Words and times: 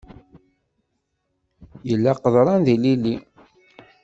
Yella 1.89 2.11
qeḍran 2.21 2.59
d 2.65 2.67
yilili. 2.71 3.15